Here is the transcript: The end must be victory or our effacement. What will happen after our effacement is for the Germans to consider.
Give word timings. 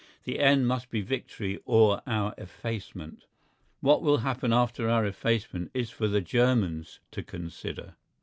The 0.23 0.39
end 0.39 0.67
must 0.67 0.89
be 0.89 1.01
victory 1.01 1.59
or 1.63 2.01
our 2.07 2.33
effacement. 2.39 3.27
What 3.81 4.01
will 4.01 4.17
happen 4.17 4.51
after 4.51 4.89
our 4.89 5.05
effacement 5.05 5.69
is 5.75 5.91
for 5.91 6.07
the 6.07 6.21
Germans 6.21 6.99
to 7.11 7.21
consider. 7.21 7.95